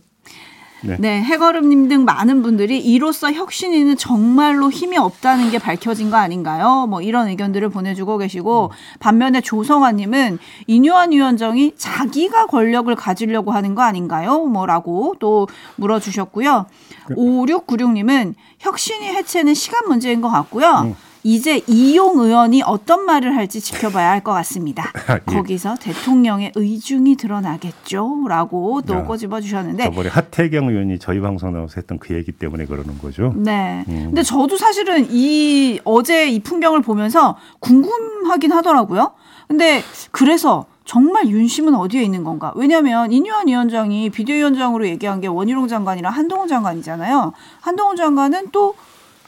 네. 0.82 0.96
네, 0.98 1.22
해거름님 1.22 1.88
등 1.88 2.04
많은 2.04 2.42
분들이 2.42 2.78
이로써 2.78 3.32
혁신위는 3.32 3.96
정말로 3.96 4.70
힘이 4.70 4.98
없다는 4.98 5.50
게 5.50 5.58
밝혀진 5.58 6.10
거 6.10 6.16
아닌가요? 6.16 6.86
뭐 6.88 7.00
이런 7.00 7.28
의견들을 7.28 7.68
보내주고 7.68 8.18
계시고 8.18 8.72
반면에 8.98 9.40
조성환님은 9.40 10.38
이뇨한 10.66 11.12
위원장이 11.12 11.74
자기가 11.76 12.46
권력을 12.46 12.94
가지려고 12.94 13.52
하는 13.52 13.74
거 13.74 13.82
아닌가요? 13.82 14.44
뭐라고 14.44 15.14
또 15.18 15.46
물어주셨고요. 15.76 16.66
5696님은 17.10 18.34
혁신위 18.58 19.06
해체는 19.06 19.54
시간 19.54 19.88
문제인 19.88 20.20
것 20.20 20.30
같고요. 20.30 20.94
이제 21.24 21.62
이용 21.68 22.18
의원이 22.18 22.62
어떤 22.64 23.04
말을 23.04 23.36
할지 23.36 23.60
지켜봐야 23.60 24.10
할 24.10 24.22
것 24.22 24.32
같습니다. 24.32 24.84
예. 25.30 25.34
거기서 25.34 25.74
대통령의 25.80 26.52
의중이 26.54 27.16
드러나겠죠?라고 27.16 28.82
또 28.82 28.94
야, 28.94 29.02
꼬집어 29.04 29.40
주셨는데 29.40 29.84
저번에 29.84 30.08
하태경 30.08 30.68
의원이 30.68 30.98
저희 30.98 31.20
방송 31.20 31.52
나와서 31.52 31.74
했던 31.76 31.98
그 31.98 32.14
얘기 32.14 32.32
때문에 32.32 32.66
그러는 32.66 32.98
거죠. 32.98 33.32
네. 33.36 33.84
음. 33.88 34.04
근데 34.06 34.22
저도 34.22 34.56
사실은 34.56 35.06
이 35.10 35.80
어제 35.84 36.28
이 36.28 36.40
풍경을 36.40 36.82
보면서 36.82 37.36
궁금하긴 37.60 38.52
하더라고요. 38.52 39.12
근데 39.48 39.82
그래서 40.12 40.66
정말 40.84 41.28
윤심은 41.28 41.74
어디에 41.74 42.02
있는 42.02 42.24
건가? 42.24 42.52
왜냐하면 42.56 43.12
인유한 43.12 43.46
위원장이 43.48 44.10
비대위원장으로 44.10 44.86
얘기한 44.88 45.20
게 45.20 45.28
원희룡 45.28 45.68
장관이랑 45.68 46.12
한동훈 46.12 46.48
장관이잖아요. 46.48 47.32
한동훈 47.60 47.96
장관은 47.96 48.48
또 48.52 48.74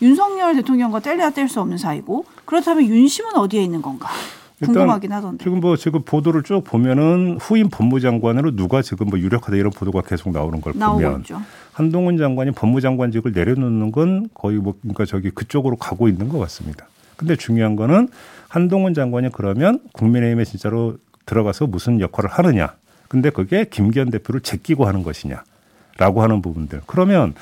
윤석열 0.04 0.54
대통령과 0.56 1.00
뗄래야 1.00 1.30
뗄 1.30 1.48
수 1.48 1.60
없는 1.60 1.78
사이고 1.78 2.26
그렇다면 2.44 2.84
윤심은 2.84 3.36
어디에 3.36 3.62
있는 3.62 3.80
건가? 3.80 4.08
궁금하긴 4.62 5.12
하던데. 5.12 5.42
지금 5.42 5.60
뭐 5.60 5.76
지금 5.76 6.02
보도를 6.02 6.42
쭉 6.42 6.62
보면은 6.62 7.38
후임 7.40 7.68
법무장관으로 7.70 8.54
누가 8.54 8.82
지금 8.82 9.08
뭐 9.08 9.18
유력하다 9.18 9.56
이런 9.56 9.70
보도가 9.72 10.02
계속 10.02 10.30
나오는 10.30 10.60
걸 10.60 10.74
보면 10.74 11.20
있죠. 11.20 11.40
한동훈 11.72 12.18
장관이 12.18 12.52
법무장관직을 12.52 13.32
내려놓는 13.32 13.92
건 13.92 14.28
거의 14.32 14.58
뭐 14.58 14.74
그러니까 14.80 15.06
저기 15.06 15.30
그쪽으로 15.30 15.76
가고 15.76 16.06
있는 16.08 16.28
것 16.28 16.38
같습니다. 16.38 16.86
근데 17.16 17.34
중요한 17.36 17.74
거는 17.74 18.08
한동훈 18.48 18.94
장관이 18.94 19.30
그러면 19.32 19.80
국민의힘에 19.92 20.44
진짜로 20.44 20.98
들어가서 21.26 21.66
무슨 21.66 22.00
역할을 22.00 22.30
하느냐. 22.30 22.74
근데 23.08 23.30
그게 23.30 23.64
김기현 23.64 24.10
대표를 24.10 24.40
제끼고 24.40 24.86
하는 24.86 25.02
것이냐라고 25.02 26.22
하는 26.22 26.42
부분들. 26.42 26.82
그러면 26.86 27.34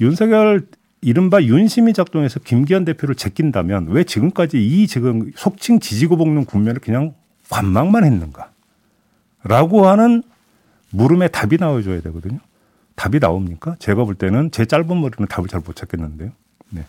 윤석열 0.00 0.66
이른바 1.02 1.42
윤심이 1.42 1.92
작동해서 1.92 2.38
김기현 2.40 2.84
대표를 2.84 3.16
제낀다면 3.16 3.88
왜 3.88 4.04
지금까지 4.04 4.64
이 4.64 4.86
지금 4.86 5.32
속칭 5.34 5.80
지지고 5.80 6.16
볶는 6.16 6.44
국면을 6.44 6.80
그냥 6.80 7.14
관망만 7.50 8.04
했는가? 8.04 8.50
라고 9.42 9.86
하는 9.88 10.22
물음에 10.90 11.26
답이 11.28 11.56
나와줘야 11.58 12.00
되거든요. 12.02 12.38
답이 12.94 13.18
나옵니까? 13.18 13.74
제가 13.80 14.04
볼 14.04 14.14
때는 14.14 14.52
제 14.52 14.64
짧은 14.64 14.86
머리는 14.86 15.26
답을 15.28 15.48
잘 15.48 15.60
못 15.66 15.74
찾겠는데요. 15.74 16.30
네. 16.70 16.84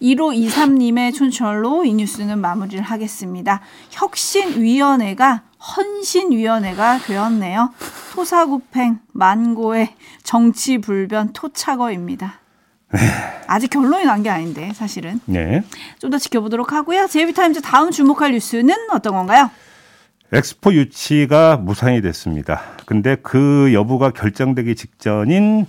1523님의 0.00 1.12
촌철로 1.12 1.84
이 1.84 1.94
뉴스는 1.94 2.38
마무리를 2.38 2.80
하겠습니다. 2.82 3.60
혁신위원회가 3.90 5.42
헌신위원회가 5.76 6.98
되었네요. 7.00 7.72
토사구팽, 8.12 9.00
만고의 9.12 9.94
정치불변 10.22 11.32
토착어입니다. 11.32 12.40
아직 13.46 13.68
결론이 13.70 14.04
난 14.04 14.22
게 14.22 14.30
아닌데 14.30 14.72
사실은 14.74 15.20
네. 15.26 15.62
좀 15.98 16.10
더 16.10 16.18
지켜보도록 16.18 16.72
하고요. 16.72 17.06
제이비타임즈 17.06 17.62
다음 17.62 17.90
주목할 17.90 18.32
뉴스는 18.32 18.74
어떤 18.92 19.14
건가요? 19.14 19.50
엑스포 20.32 20.72
유치가 20.74 21.56
무산이 21.56 22.02
됐습니다. 22.02 22.62
근데 22.86 23.16
그 23.16 23.70
여부가 23.74 24.10
결정되기 24.10 24.74
직전인 24.76 25.66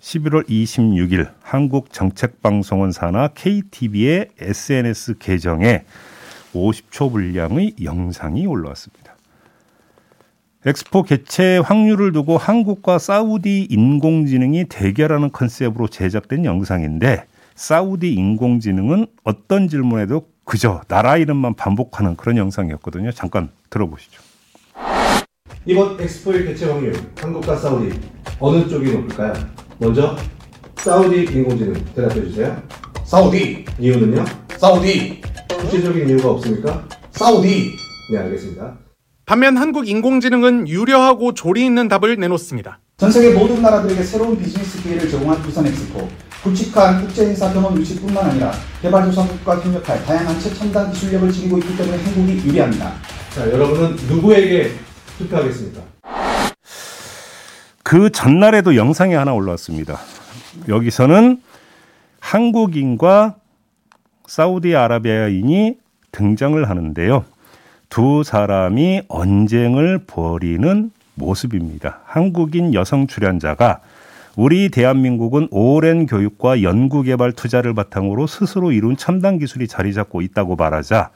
11월 0.00 0.48
26일 0.48 1.30
한국정책방송원 1.42 2.92
산하 2.92 3.28
KTV의 3.28 4.28
SNS 4.40 5.18
계정에 5.18 5.84
50초 6.54 7.12
분량의 7.12 7.76
영상이 7.82 8.46
올라왔습니다. 8.46 9.01
엑스포 10.64 11.02
개최 11.02 11.58
확률을 11.58 12.12
두고 12.12 12.38
한국과 12.38 12.98
사우디 13.00 13.66
인공지능이 13.68 14.66
대결하는 14.68 15.32
컨셉으로 15.32 15.88
제작된 15.88 16.44
영상인데 16.44 17.24
사우디 17.56 18.12
인공지능은 18.14 19.06
어떤 19.24 19.68
질문에도 19.68 20.28
그저 20.44 20.82
나라 20.86 21.16
이름만 21.16 21.54
반복하는 21.54 22.16
그런 22.16 22.36
영상이었거든요. 22.36 23.10
잠깐 23.10 23.50
들어보시죠. 23.70 24.22
이번 25.66 26.00
엑스포의 26.00 26.44
개최 26.44 26.66
확률 26.66 26.94
한국과 27.16 27.56
사우디 27.56 27.98
어느 28.38 28.68
쪽이 28.68 28.92
높을까요? 28.92 29.32
먼저 29.78 30.16
사우디 30.76 31.24
인공지능 31.24 31.72
대답해 31.94 32.14
주세요. 32.22 32.56
사우디 33.04 33.64
이유는요? 33.80 34.24
사우디 34.58 35.20
구체적인 35.48 36.08
이유가 36.08 36.30
없습니까? 36.30 36.86
사우디 37.10 37.70
네 38.12 38.18
알겠습니다. 38.18 38.91
반면 39.24 39.56
한국 39.56 39.88
인공지능은 39.88 40.68
유려하고 40.68 41.32
조리 41.34 41.64
있는 41.64 41.88
답을 41.88 42.16
내놓습니다. 42.18 42.78
전 42.96 43.10
세계 43.10 43.30
모든 43.34 43.62
나라들에게 43.62 44.02
새로운 44.02 44.36
비즈니스 44.38 44.82
기회를 44.82 45.08
제공한 45.08 45.40
부산 45.42 45.66
엑스포. 45.66 46.08
굵직한 46.42 47.00
국제 47.00 47.26
행사 47.26 47.52
경험 47.52 47.76
유치뿐만 47.78 48.30
아니라 48.30 48.52
개발도상국과 48.82 49.60
협력할 49.60 50.04
다양한 50.04 50.40
최첨단 50.40 50.90
기술력을 50.90 51.30
지니고 51.32 51.58
있기 51.58 51.76
때문에 51.76 52.02
한국이 52.02 52.48
유리합니다. 52.48 52.94
자 53.32 53.48
여러분은 53.50 53.96
누구에게 54.08 54.72
투표하겠습니까? 55.18 55.80
그 57.84 58.10
전날에도 58.10 58.74
영상이 58.74 59.14
하나 59.14 59.32
올라왔습니다. 59.32 59.98
여기서는 60.68 61.40
한국인과 62.18 63.36
사우디아라비아인이 64.26 65.76
등장을 66.10 66.68
하는데요. 66.68 67.24
두 67.92 68.22
사람이 68.24 69.02
언쟁을 69.08 69.98
벌이는 70.06 70.92
모습입니다. 71.14 72.00
한국인 72.06 72.72
여성 72.72 73.06
출연자가 73.06 73.80
우리 74.34 74.70
대한민국은 74.70 75.48
오랜 75.50 76.06
교육과 76.06 76.62
연구개발 76.62 77.32
투자를 77.32 77.74
바탕으로 77.74 78.26
스스로 78.26 78.72
이룬 78.72 78.96
첨단 78.96 79.38
기술이 79.38 79.68
자리 79.68 79.92
잡고 79.92 80.22
있다고 80.22 80.56
말하자 80.56 81.10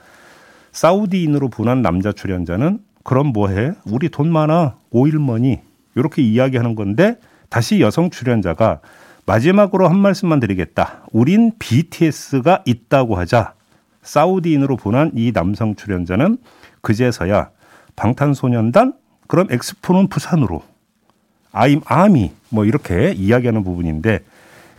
사우디인으로 0.72 1.48
분한 1.48 1.80
남자 1.80 2.12
출연자는 2.12 2.80
그럼 3.04 3.28
뭐해? 3.28 3.72
우리 3.86 4.10
돈 4.10 4.30
많아. 4.30 4.76
오일머니. 4.90 5.60
이렇게 5.94 6.20
이야기하는 6.20 6.74
건데 6.74 7.18
다시 7.48 7.80
여성 7.80 8.10
출연자가 8.10 8.80
마지막으로 9.24 9.88
한 9.88 9.96
말씀만 9.96 10.40
드리겠다. 10.40 11.06
우린 11.10 11.52
BTS가 11.58 12.64
있다고 12.66 13.16
하자 13.16 13.54
사우디인으로 14.02 14.76
분한 14.76 15.12
이 15.14 15.32
남성 15.32 15.74
출연자는 15.74 16.38
그제서야 16.86 17.50
방탄소년단 17.96 18.94
그럼 19.26 19.48
엑스포는 19.50 20.06
부산으로 20.06 20.62
아임 21.50 21.80
아미 21.84 22.30
뭐 22.48 22.64
이렇게 22.64 23.12
이야기하는 23.12 23.64
부분인데 23.64 24.20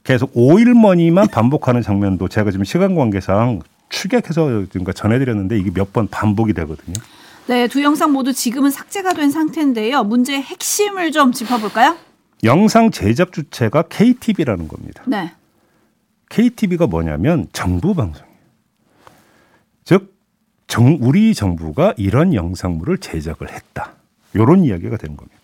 계속 0.05 0.31
오일머니만 0.33 1.27
반복하는 1.27 1.81
장면도 1.81 2.29
제가 2.29 2.51
지금 2.51 2.63
시간 2.63 2.95
관계상 2.95 3.59
추격해서 3.89 4.67
지금 4.71 4.85
전해드렸는데 4.93 5.59
이게 5.59 5.69
몇 5.73 5.91
번 5.91 6.07
반복이 6.07 6.53
되거든요. 6.53 6.93
네, 7.47 7.67
두 7.67 7.83
영상 7.83 8.13
모두 8.13 8.31
지금은 8.31 8.71
삭제가 8.71 9.13
된 9.13 9.29
상태인데요. 9.31 10.03
문제의 10.05 10.41
핵심을 10.43 11.11
좀 11.11 11.33
짚어볼까요? 11.33 11.97
영상 12.45 12.91
제작 12.91 13.33
주체가 13.33 13.83
KTV라는 13.83 14.69
겁니다. 14.69 15.03
네. 15.07 15.33
KTV가 16.29 16.87
뭐냐면 16.87 17.47
정부 17.51 17.93
방송이에요. 17.95 18.38
즉, 19.84 20.16
정, 20.67 20.97
우리 21.01 21.34
정부가 21.34 21.93
이런 21.97 22.34
영상물을 22.34 22.97
제작을 22.99 23.51
했다. 23.51 23.93
이런 24.34 24.63
이야기가 24.63 24.97
되는 24.97 25.15
겁니다. 25.15 25.38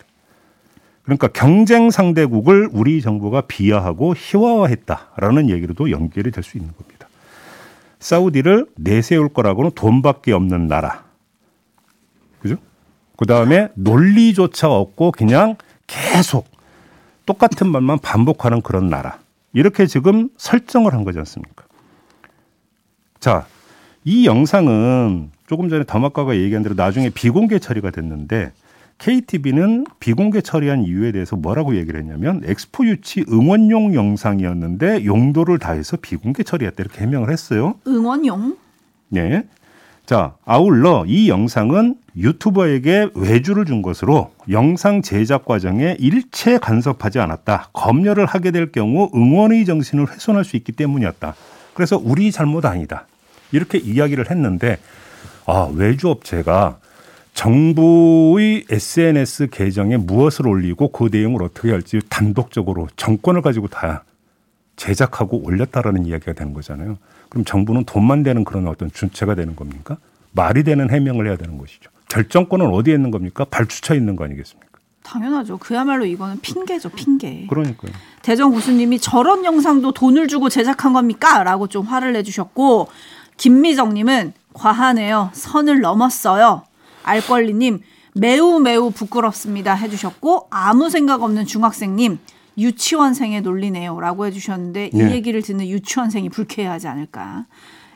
그러니까 1.02 1.28
경쟁 1.28 1.90
상대국을 1.90 2.68
우리 2.72 3.02
정부가 3.02 3.42
비하하고 3.42 4.14
희화화했다라는 4.16 5.50
얘기로도 5.50 5.90
연결이 5.90 6.30
될 6.30 6.42
수 6.42 6.56
있는 6.56 6.72
겁니다. 6.76 7.08
사우디를 7.98 8.66
내세울 8.76 9.28
거라고는 9.30 9.70
돈밖에 9.74 10.32
없는 10.32 10.68
나라. 10.68 11.04
그죠? 12.40 12.56
그 13.16 13.26
다음에 13.26 13.68
논리조차 13.74 14.70
없고 14.70 15.12
그냥 15.12 15.56
계속 15.86 16.46
똑같은 17.26 17.70
말만 17.70 17.98
반복하는 18.00 18.60
그런 18.60 18.88
나라. 18.88 19.18
이렇게 19.54 19.86
지금 19.86 20.28
설정을 20.36 20.92
한 20.92 21.04
거지 21.04 21.18
않습니까? 21.18 21.64
자, 23.20 23.46
이 24.04 24.26
영상은 24.26 25.30
조금 25.46 25.68
전에 25.68 25.84
더마카가 25.86 26.36
얘기한 26.36 26.62
대로 26.62 26.74
나중에 26.74 27.08
비공개 27.10 27.58
처리가 27.58 27.90
됐는데 27.90 28.52
KTV는 28.98 29.86
비공개 29.98 30.40
처리한 30.42 30.84
이유에 30.84 31.12
대해서 31.12 31.36
뭐라고 31.36 31.76
얘기를 31.76 31.98
했냐면 31.98 32.42
엑스포 32.44 32.86
유치 32.86 33.24
응원용 33.28 33.94
영상이었는데 33.94 35.04
용도를 35.04 35.58
다해서 35.58 35.96
비공개 35.96 36.42
처리했다 36.42 36.82
이렇게 36.82 37.00
해명을 37.02 37.30
했어요. 37.30 37.74
응원용? 37.86 38.56
네. 39.08 39.44
자, 40.06 40.34
아울러 40.44 41.04
이 41.06 41.30
영상은 41.30 41.96
유튜버에게 42.14 43.08
외주를 43.14 43.64
준 43.64 43.80
것으로 43.80 44.32
영상 44.50 45.00
제작 45.00 45.46
과정에 45.46 45.96
일체 45.98 46.58
간섭하지 46.58 47.20
않았다. 47.20 47.70
검열을 47.72 48.26
하게 48.26 48.50
될 48.50 48.70
경우 48.70 49.10
응원의 49.14 49.64
정신을 49.64 50.10
훼손할 50.12 50.44
수 50.44 50.56
있기 50.56 50.72
때문이었다. 50.72 51.34
그래서 51.72 51.98
우리 52.02 52.30
잘못 52.30 52.66
아니다. 52.66 53.06
이렇게 53.52 53.78
이야기를 53.78 54.30
했는데 54.30 54.78
아, 55.46 55.70
외주 55.74 56.08
업체가 56.08 56.78
정부의 57.34 58.64
SNS 58.70 59.48
계정에 59.50 59.96
무엇을 59.96 60.46
올리고 60.46 60.88
그 60.92 61.08
내용을 61.10 61.42
어떻게 61.42 61.70
할지 61.70 62.00
단독적으로 62.08 62.88
정권을 62.96 63.42
가지고 63.42 63.68
다 63.68 64.04
제작하고 64.76 65.44
올렸다라는 65.44 66.06
이야기가 66.06 66.32
되는 66.32 66.54
거잖아요. 66.54 66.96
그럼 67.28 67.44
정부는 67.44 67.84
돈만 67.84 68.22
되는 68.22 68.44
그런 68.44 68.68
어떤 68.68 68.90
주체가 68.90 69.34
되는 69.34 69.56
겁니까? 69.56 69.96
말이 70.32 70.62
되는 70.62 70.90
해명을 70.90 71.26
해야 71.26 71.36
되는 71.36 71.58
것이죠. 71.58 71.90
결정권은 72.08 72.66
어디에 72.66 72.94
있는 72.94 73.10
겁니까? 73.10 73.44
발주처에 73.44 73.96
있는 73.96 74.16
거 74.16 74.24
아니겠습니까? 74.24 74.68
당연하죠. 75.02 75.58
그야말로 75.58 76.06
이거는 76.06 76.40
핑계죠, 76.40 76.88
핑계. 76.90 77.46
그러니까요. 77.48 77.92
대정 78.22 78.52
구수님이 78.52 78.98
저런 79.00 79.44
영상도 79.44 79.92
돈을 79.92 80.28
주고 80.28 80.48
제작한 80.48 80.92
겁니까? 80.92 81.42
라고 81.44 81.66
좀 81.66 81.84
화를 81.84 82.12
내주셨고, 82.14 82.88
김미정님은 83.36 84.32
과하네요. 84.52 85.30
선을 85.32 85.80
넘었어요. 85.80 86.62
알권리님 87.02 87.80
매우 88.14 88.60
매우 88.60 88.90
부끄럽습니다 88.90 89.74
해주셨고 89.74 90.46
아무 90.50 90.88
생각 90.88 91.22
없는 91.22 91.46
중학생님 91.46 92.18
유치원생의 92.56 93.42
논리네요라고 93.42 94.26
해주셨는데 94.26 94.90
이 94.94 95.00
예. 95.00 95.10
얘기를 95.10 95.42
듣는 95.42 95.66
유치원생이 95.68 96.28
불쾌해하지 96.28 96.86
않을까 96.86 97.46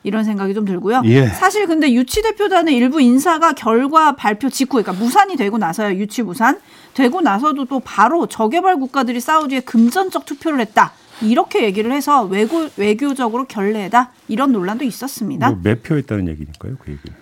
이런 0.02 0.24
생각이 0.24 0.54
좀 0.54 0.64
들고요. 0.64 1.02
예. 1.04 1.26
사실 1.28 1.66
근데 1.66 1.92
유치 1.92 2.22
대표단의 2.22 2.74
일부 2.74 3.00
인사가 3.00 3.52
결과 3.52 4.16
발표 4.16 4.48
직후 4.48 4.82
그러니까 4.82 4.92
무산이 4.92 5.36
되고 5.36 5.58
나서요 5.58 5.96
유치 5.96 6.22
무산 6.22 6.58
되고 6.94 7.20
나서도 7.20 7.66
또 7.66 7.80
바로 7.80 8.26
저개발 8.26 8.76
국가들이 8.78 9.20
사우디에 9.20 9.60
금전적 9.60 10.26
투표를 10.26 10.60
했다. 10.60 10.92
이렇게 11.22 11.64
얘기를 11.64 11.92
해서 11.92 12.22
외교, 12.24 12.68
외교적으로 12.76 13.44
결례다 13.46 14.12
이런 14.28 14.52
논란도 14.52 14.84
있었습니다. 14.84 15.50
뭐 15.50 15.60
매표했다는 15.62 16.28
얘기니까요, 16.28 16.76
그 16.78 16.92
얘기는. 16.92 17.16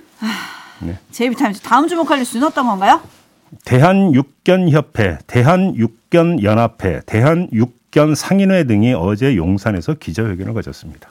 네. 0.80 0.98
제이비타임즈 1.10 1.60
다음 1.60 1.88
주목할 1.88 2.18
뉴스는 2.18 2.46
어떤 2.46 2.66
건가요? 2.66 3.00
대한육견협회, 3.64 5.18
대한육견연합회, 5.26 7.02
대한육견상인회 7.06 8.64
등이 8.64 8.92
어제 8.94 9.36
용산에서 9.36 9.94
기자회견을 9.94 10.54
가졌습니다. 10.54 11.10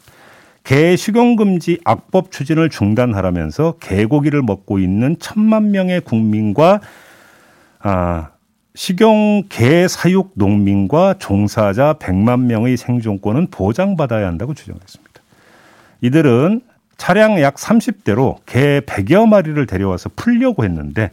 개 0.63 0.95
식용금지 0.95 1.79
악법 1.83 2.31
추진을 2.31 2.69
중단하라면서 2.69 3.75
개고기를 3.79 4.41
먹고 4.41 4.79
있는 4.79 5.15
천만 5.19 5.71
명의 5.71 6.01
국민과 6.01 6.81
아, 7.79 8.29
식용 8.75 9.43
개 9.47 9.87
사육 9.87 10.31
농민과 10.35 11.15
종사자 11.17 11.93
100만 11.93 12.41
명의 12.41 12.75
생존권은 12.75 13.47
보장받아야 13.47 14.27
한다고 14.27 14.53
주장했습니다. 14.53 15.21
이들은 16.01 16.61
차량 16.97 17.41
약 17.41 17.55
30대로 17.55 18.37
개 18.45 18.81
100여 18.81 19.27
마리를 19.27 19.65
데려와서 19.65 20.09
풀려고 20.15 20.65
했는데 20.65 21.09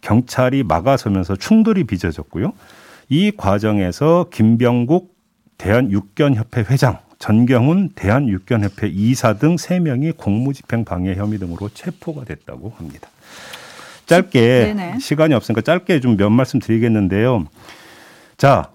경찰이 0.00 0.62
막아서면서 0.62 1.36
충돌이 1.36 1.84
빚어졌고요. 1.84 2.54
이 3.08 3.30
과정에서 3.36 4.26
김병국 4.32 5.14
대한육견협회 5.58 6.64
회장, 6.70 6.98
전경훈 7.18 7.90
대한육견협회 7.94 8.88
이사 8.88 9.34
등 9.34 9.56
3명이 9.56 10.16
공무집행 10.16 10.84
방해 10.84 11.14
혐의 11.14 11.38
등으로 11.38 11.68
체포가 11.68 12.24
됐다고 12.24 12.72
합니다. 12.76 13.08
짧게 14.12 14.40
네네. 14.74 14.98
시간이 15.00 15.34
없으니까 15.34 15.62
짧게 15.62 16.00
좀 16.00 16.16
몇 16.16 16.28
말씀 16.30 16.60
드리겠는데요. 16.60 17.46
자, 18.36 18.68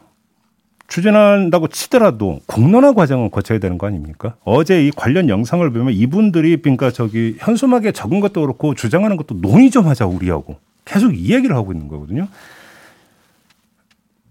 추진한다고 0.87 1.67
치더라도 1.67 2.39
공론화 2.47 2.93
과정은 2.93 3.29
거쳐야 3.29 3.59
되는 3.59 3.77
거 3.77 3.87
아닙니까? 3.87 4.35
어제 4.43 4.85
이 4.85 4.91
관련 4.91 5.29
영상을 5.29 5.69
보면 5.69 5.93
이분들이 5.93 6.57
그러니까 6.57 6.91
저기 6.91 7.35
현수막에 7.39 7.91
적은 7.91 8.19
것도 8.21 8.41
그렇고 8.41 8.73
주장하는 8.73 9.17
것도 9.17 9.41
논의 9.41 9.69
좀 9.69 9.85
하자 9.87 10.05
우리하고 10.07 10.57
계속 10.85 11.13
이 11.15 11.33
얘기를 11.33 11.55
하고 11.55 11.71
있는 11.73 11.87
거거든요. 11.87 12.27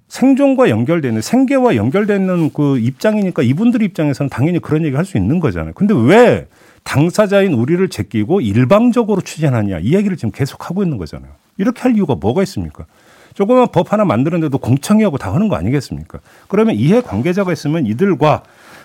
생존과 0.09 0.71
연결되는 0.71 1.21
생계와 1.21 1.77
연결되는 1.77 2.51
그 2.53 2.79
입장이니까 2.79 3.43
이분들 3.43 3.83
입장에서는 3.83 4.31
당연히 4.31 4.59
그런 4.61 4.85
얘기 4.85 4.97
할 4.97 5.05
수 5.05 5.19
있는 5.19 5.41
거잖아요. 5.41 5.75
근데 5.75 5.95
왜 5.95 6.47
당사자인 6.87 7.53
우리를 7.53 7.87
제끼고 7.89 8.41
일방적으로 8.41 9.21
추진하냐 9.21 9.81
이 9.81 9.95
얘기를 9.95 10.17
지금 10.17 10.31
계속 10.31 10.71
하고 10.71 10.83
있는 10.85 10.97
거잖아요. 10.97 11.33
이렇게 11.59 11.83
할 11.83 11.97
이유가 11.97 12.15
뭐가 12.15 12.43
있습니까? 12.45 12.87
조그만 13.35 13.67
법 13.73 13.93
하나 13.93 14.05
만드는데도 14.05 14.57
공청회하고 14.57 15.19
다 15.19 15.35
하는 15.35 15.49
거 15.49 15.57
아니겠습니까? 15.57 16.21
그러면 16.49 16.77
이해 16.77 17.03
관계자가 17.03 17.53
있으면 17.53 17.87
이들과 17.87 18.45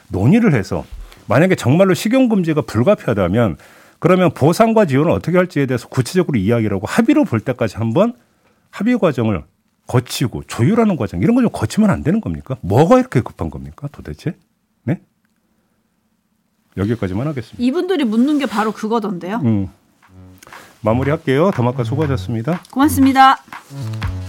논의를 0.09 0.53
해서 0.55 0.83
만약에 1.27 1.55
정말로 1.55 1.93
식용 1.93 2.27
금지가 2.27 2.63
불가피하다면 2.63 3.57
그러면 3.99 4.31
보상과 4.33 4.85
지원을 4.85 5.11
어떻게 5.11 5.37
할지에 5.37 5.67
대해서 5.67 5.87
구체적으로 5.87 6.39
이야기를 6.39 6.75
하고 6.75 6.87
합의로 6.87 7.23
볼 7.23 7.39
때까지 7.39 7.77
한번 7.77 8.13
합의 8.71 8.97
과정을 8.97 9.43
거치고 9.87 10.43
조율하는 10.47 10.95
과정 10.95 11.21
이런 11.21 11.35
거 11.35 11.41
좀 11.41 11.51
거치면 11.51 11.89
안 11.91 12.01
되는 12.01 12.19
겁니까? 12.19 12.57
뭐가 12.61 12.99
이렇게 12.99 13.21
급한 13.21 13.51
겁니까? 13.51 13.87
도대체? 13.91 14.33
네? 16.75 16.81
여기까지만 16.81 17.27
하겠습니다. 17.27 17.61
이분들이 17.61 18.03
묻는 18.03 18.39
게 18.39 18.45
바로 18.45 18.71
그거던데요. 18.71 19.41
음. 19.43 19.67
마무리할게요. 20.81 21.51
더마카 21.51 21.83
수고하셨습니다. 21.83 22.61
고맙습니다. 22.71 23.43
음. 23.71 24.20